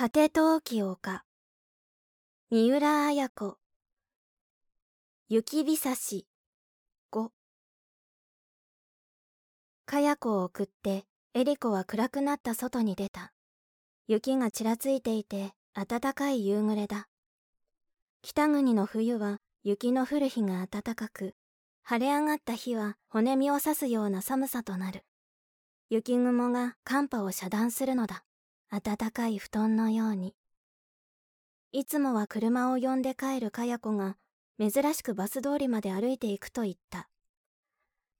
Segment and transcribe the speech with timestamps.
[0.00, 1.24] 果て陶器丘
[2.50, 3.58] 三浦綾子。
[5.28, 6.26] 雪びさし。
[7.12, 7.28] 5
[9.84, 11.04] かや子を送って
[11.34, 13.34] エリコは暗くなった外に出た。
[14.08, 17.06] 雪がちらついていて暖かい夕暮れだ。
[18.22, 21.34] 北国の冬は雪の降る日が暖かく
[21.82, 25.04] 晴れ上がった日は骨身を刺すような寒さとなる。
[25.90, 28.24] 雪雲が寒波を遮断するのだ。
[28.70, 30.34] 暖かい布団のように。
[31.72, 34.16] いつもは車を呼んで帰るかや子が
[34.60, 37.08] 珍しくバス通りまで歩いていくと言った。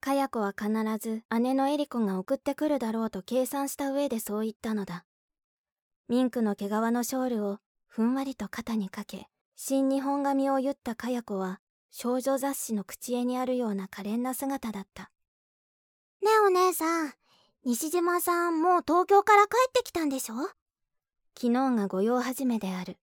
[0.00, 5.04] かや子は必ず姉のエリコが送ってくるだろうと計算した上でそう言ったのだ。
[6.08, 11.60] ミンクの毛皮のショールをふんわりと肩にかけ新日本髪を言ったかや子は
[11.92, 15.10] 少女雑誌の口絵にあるような可憐な姿だった。
[16.22, 17.19] ねえお姉さん
[17.62, 20.34] 西島さんもう東京から帰ってきたんでしょ？
[21.38, 22.96] 昨日が御用始めである。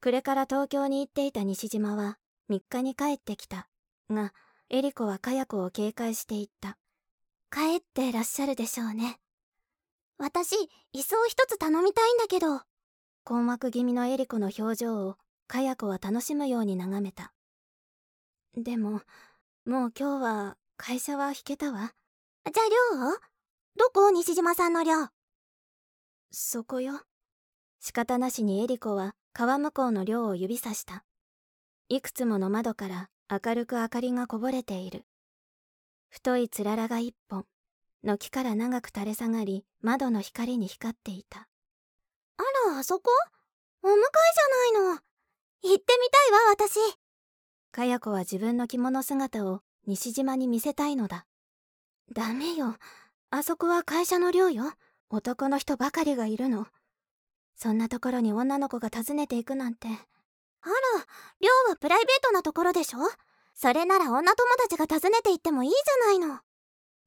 [0.00, 2.16] 暮れから東京に行っていた西島は
[2.48, 3.68] 3日に帰ってきた。
[4.08, 4.32] が
[4.70, 6.78] エリコはかや子を警戒していった。
[7.50, 9.18] 帰ってらっしゃるでしょうね。
[10.18, 10.54] 私
[10.94, 12.60] 椅子を一つ頼みたいんだけど。
[13.24, 15.16] 困惑気味のエリコの表情を
[15.48, 17.32] かや子は楽しむように眺めた。
[18.56, 19.00] でも
[19.66, 21.92] もう今日は会社は引けたわ。
[22.44, 22.62] じゃ
[22.94, 23.16] あ寮を？
[23.78, 24.10] どこ？
[24.10, 25.08] 西島さんの寮。
[26.30, 27.02] そこよ。
[27.78, 31.04] 仕方なしにエリコは川向こうの寮を指さした。
[31.90, 35.04] いくつもの窓から明るく明かりがこぼれている。
[36.08, 37.44] 太いつららが一本。
[38.02, 41.46] 軒から長く垂れ下がり窓の光に光っていた。
[42.38, 43.10] あらあそこ？
[43.82, 43.94] お迎え
[44.72, 44.94] じゃないの。
[44.94, 45.04] 行って
[45.64, 45.78] みたい
[46.32, 46.78] わ私。
[47.72, 51.26] かや子は自分の着物姿を西島に見せたいのだ。
[52.14, 52.76] ダメよ。
[53.30, 54.72] あそこは会社の寮よ
[55.10, 56.66] 男の人ばかりがいるの
[57.56, 60.74] そんなところに女の子が訪ねていくなんてあら、
[61.40, 62.98] 寮はプライベートなところでしょ？
[63.54, 66.40] それなら女友達が訪ねて行ってもいいじゃないの。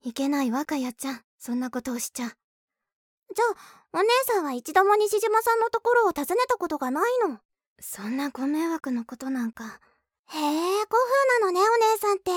[0.02, 2.26] いけないわかやちゃん、そんなことをしちゃ。
[2.26, 7.40] じゃあ、お姉さんは一度も西島さんのところを訪ねたことがないの？
[7.82, 9.66] そんなご迷惑のことなんか。
[10.28, 10.88] へえ、古
[11.34, 12.32] 風なのね、お姉さんって。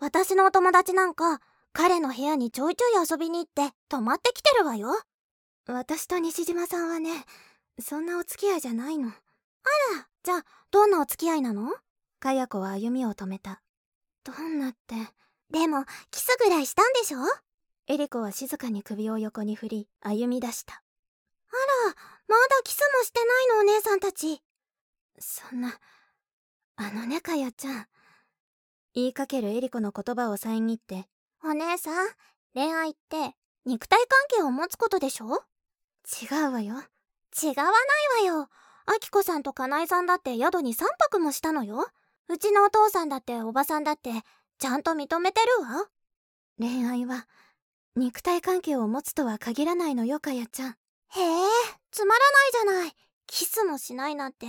[0.00, 1.40] 私のお友達なんか、
[1.78, 4.98] 彼の部屋にちょいちょい遊びに行って泊まってきてるわよ。
[5.66, 7.10] 私と西島さんはね、
[7.78, 9.08] そんなお付き合いじゃないの。
[9.08, 11.70] あら、じゃあ、どんなお付き合いなの？
[12.18, 13.60] かや子は歩みを止めた。
[14.24, 14.94] どんなって？
[15.50, 17.18] でも、キスぐらいしたんでしょ？
[17.88, 20.76] エリコは静かに首を横に振り、歩み出した。
[20.76, 20.78] あ
[21.88, 21.94] ら、
[22.26, 24.40] まだキスもしてないのお姉さんたち。
[25.18, 25.78] そんな、
[26.76, 27.86] あのねかやちゃん。
[28.94, 31.06] 言いかけるエリコの言葉を遮って。
[31.44, 32.08] お姉さん、
[32.54, 35.42] 恋愛って肉体関係を持つことでしょ？
[36.22, 36.74] 違うわよ。
[37.42, 38.48] 違わないわよ。
[38.86, 41.86] あきこさんとかなえさんだって宿に3泊もしたのよ。
[42.28, 44.12] うちのお父さんだっておばさんだって
[44.58, 45.88] ちゃんと認めてるわ。
[46.58, 47.26] 恋愛は
[47.96, 50.70] 肉体関係を持つとは限らないのよかやちゃん。
[50.70, 50.74] へ
[51.20, 51.48] え、
[51.90, 52.92] つまらないじゃない。
[53.26, 54.46] キスもしないなんて。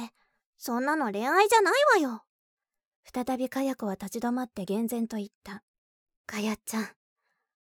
[0.57, 2.23] そんなの恋愛じゃないわよ。
[3.13, 5.63] 再びかや子は立ち止まって厳然と言った。
[6.27, 6.87] かやちゃん、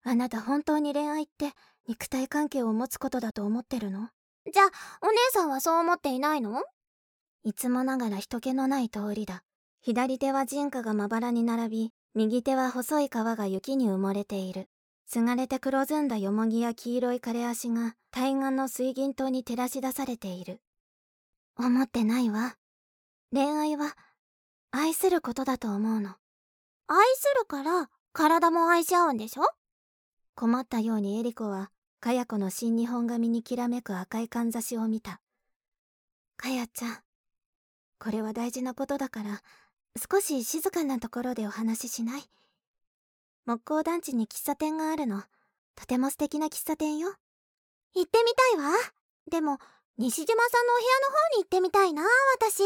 [0.03, 1.51] あなた本当に恋愛って
[1.87, 4.09] 肉体関係を持つことだと思ってるの？
[4.51, 4.65] じゃあ、
[5.05, 6.63] お姉さんはそう思っていないの？
[7.43, 9.43] いつもながら人気のない通りだ。
[9.81, 14.69] 左手は人家がまばらに並び、右手は細い川が雪に埋もれている。
[15.05, 20.61] すがれて黒ずんだよもぎや黄色い枯れ足が対岸の水銀灯に照らし出されている。
[21.57, 22.55] 思ってないわ。
[23.33, 23.95] 恋愛は、
[24.71, 26.11] 愛することだと思うの。
[26.87, 29.41] 愛するから、体も愛し合うんでしょ？
[30.35, 35.19] 困ったようにエリコはかや子の新日本髪にきらめく赤いかんざしを見た。
[36.37, 36.97] かやちゃん、
[37.97, 39.41] これは大事なことだから、
[40.11, 42.23] 少し静かなところでお話ししない？
[43.45, 45.23] 木工団地に喫茶店があるの。
[45.75, 47.09] とても素敵な喫茶店よ。
[47.95, 48.77] 行ってみたいわ。
[49.31, 49.57] でも、
[49.97, 52.03] 西島さんのお部屋の方に行ってみたいな、
[52.39, 52.63] 私。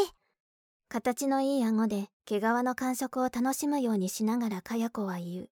[0.89, 5.49] 形のいい顎で毛皮の感触を楽しむようにしながらかや子は言う。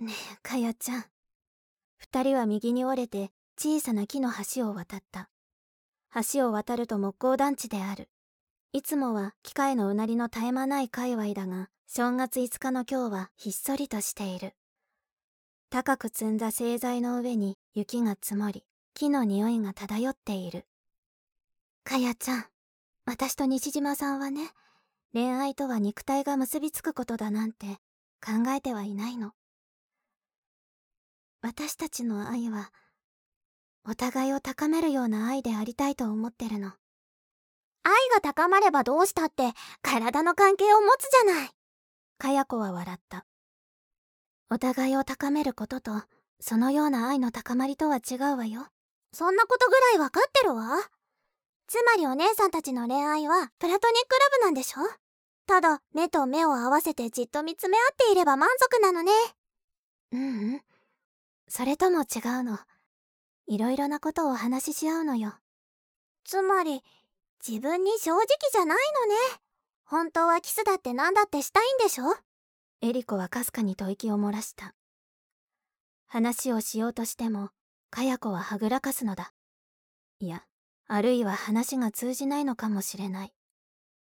[0.00, 1.04] ねえ、かやちゃん。
[1.98, 5.28] 二人は右に折れて小さな木の橋を渡った。
[6.32, 8.08] 橋を渡ると木工団地である。
[8.72, 14.54] いつもは機械のうなりの絶え間ない界隈だが、正月5日の今日はひっそりとしている。
[15.70, 18.64] 高く積んだ製材の上に雪が積もり、
[18.94, 20.64] 木の匂いが漂っている。
[21.84, 22.44] かやちゃん、
[23.06, 24.50] 私と西島さんはね、
[25.12, 27.66] 恋愛とは肉体が結びつくことだなんて
[28.24, 29.32] 考えてはいないの。
[31.42, 32.70] 私たちの愛は
[33.86, 36.72] お互いを高めるような愛でありたいと思ってるの。
[37.82, 39.52] 愛が高まればどうしたって
[39.82, 41.50] 体の関係を持つじゃない。
[42.16, 43.26] かや子は笑った。
[44.50, 45.92] お互いを高めることと、
[46.40, 48.66] そのような愛の高まりとは違うわよ。
[49.12, 50.78] そんなことぐらいわかってるわ。
[51.66, 54.80] つまりお姉さんたちの恋愛はプラトニックラブなんでしょ？
[55.46, 59.12] ただ目と目を合わせてじっと見つめ合っていれば満足なのね。
[60.12, 60.62] うんうん。
[61.48, 62.58] それとも違うの？
[63.46, 65.34] いろいろなことをお話しし合うのよ。
[66.24, 66.82] つまり、
[67.46, 69.16] 自分に正直じゃないのね。
[69.84, 72.04] 本当はキスだって何だってしたいんでしょ？
[72.80, 74.74] エリコはかすかに吐息を漏らした。
[76.06, 77.50] 話をしようとしても、
[77.90, 79.32] かや子ははぐらかすのだ。
[80.20, 80.44] いや、
[80.86, 83.32] あるいは話が通じないのかもしれない。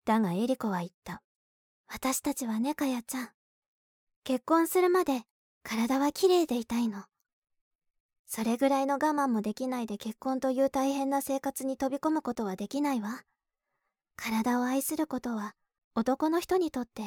[0.04, 1.22] だがエリコは言った。
[1.88, 3.28] 私たちはね、かやちゃん。
[4.24, 5.22] 結婚するまで
[5.62, 7.04] 体は綺麗でいたいの。
[8.26, 13.22] それぐらいの我慢もできないで結婚という大変な生活に飛び込むことはできないわ。
[14.16, 15.54] 体を愛することは
[15.94, 17.02] 男の人にとって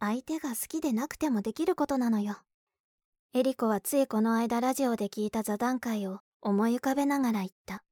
[0.00, 2.38] 相手が好きでなくてもできることなのよ。
[3.34, 7.82] エリコはついこの間ラジオで聞いた座談会を思い浮かべながら言った。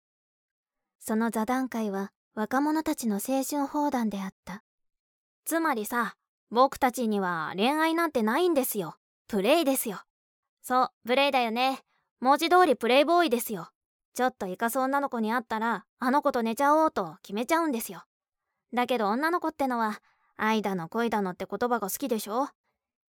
[1.04, 4.62] その座談会は若者たちの青春放談であった。
[5.44, 6.14] つまりさ、
[6.48, 8.94] 僕たちには恋愛なんてないんですよ。
[9.26, 10.00] プレイですよ。
[10.62, 11.80] そう、プレイだよね。
[12.20, 13.70] 文字通りプレイボーイですよ。
[14.14, 18.04] ちょっとイカす女の子に会ったら、あの子と寝ちゃおうと決めちゃうんですよ。
[18.72, 20.00] だけど女の子ってのは、
[20.36, 22.48] 愛だの恋だのって言葉が好きでしょ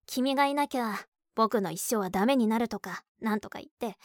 [0.06, 0.94] 君がいなきゃ、
[1.34, 3.98] 僕の一生はダメになるとか、なんとか言って、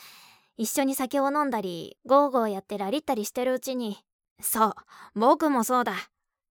[0.58, 3.98] 一緒に酒を飲んだり、ゴーゴーやってラリったりしてるうちに、
[4.42, 4.74] そう、
[5.16, 5.94] 僕もそうだ。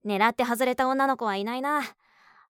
[0.04, 1.82] 狙って外れた女の子はいないな。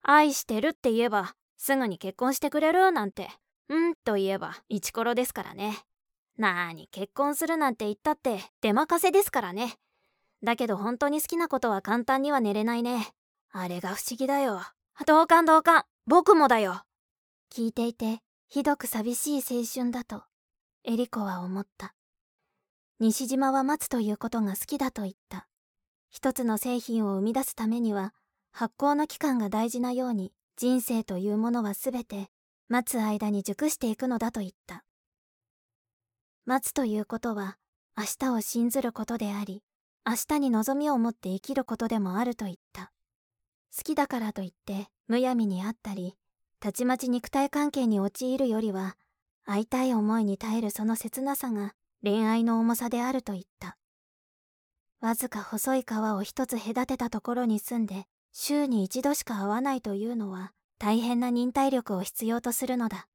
[0.03, 3.31] 愛してるって言えば、すぐに結婚してくれるなんて、
[3.69, 5.79] うんと言えば、イチコロですからね。
[6.39, 9.79] なーに結婚するなんて言ったって出任せですからね。
[10.43, 13.09] だけど本当に好きなことは簡単には寝れないね。
[13.51, 14.61] あれが不思議だよ。
[15.07, 15.85] 同感同感。
[16.07, 16.83] 僕もだよ。
[17.51, 20.25] 聞いていて、ひどく寂しい青春だと、
[20.87, 21.95] エリコは思った。
[23.01, 25.47] 西島は待つということが好きだと言った。
[26.09, 28.15] 一つの製品を生み出すためには、
[28.53, 32.31] 発酵の期間が大事なように、人生というものはすべて、
[32.69, 34.87] 待つ間に熟していくのだと言った。
[36.49, 37.59] 待つということは
[37.99, 39.65] 明日を信ずることであり
[40.07, 42.93] 明日に望みを持って生きることでもあると言った
[43.77, 46.15] 好きだからといってむやみに会ったり
[46.61, 48.97] たちまち肉体関係に陥るよりは
[49.49, 51.73] 会いたい思いに耐えるその切なさが
[52.03, 53.79] 恋愛の重さであると言った。
[55.01, 63.07] わずか細い川を一つ隔てたところに住んで週に一度しか会わないというのは大変な忍耐力を必要とするのだ。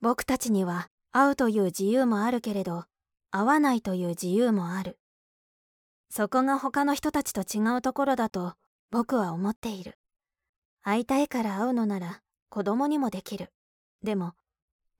[0.00, 2.84] 僕たちには会うという自由もあるけれど
[3.30, 4.98] 会わないという自由もある。
[6.08, 8.54] そこが他の人たちと違うところだと
[8.90, 9.98] 僕は思っている。
[10.82, 13.52] 会いたいから会うのなら子供にもできる。
[14.02, 14.32] でも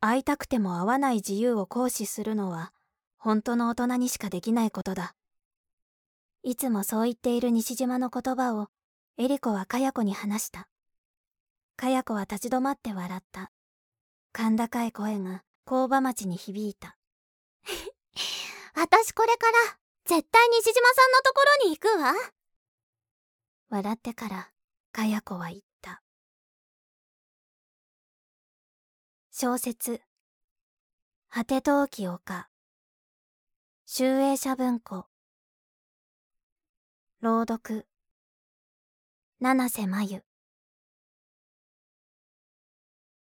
[0.09, 2.73] 会いたくても会わない自由を行使するのは
[3.19, 5.15] 本当の大人にしかできないことだ
[6.43, 8.69] いつもそう言っている西島の言葉を
[9.19, 10.69] エリコはかや子に話した
[11.77, 13.51] かや子は立ち止まって笑った
[14.37, 16.97] 甲高い声が工場町に響いた。
[18.77, 22.15] 私これから、絶対西島さんのところに行くわ。
[23.71, 24.53] 笑ってから、
[24.93, 25.61] かや子は言っ
[29.39, 30.01] 小説、
[31.29, 32.49] 果て陶器丘、
[33.85, 35.09] 集英社文庫、
[37.21, 37.85] 朗読、
[39.39, 40.26] 七瀬真由。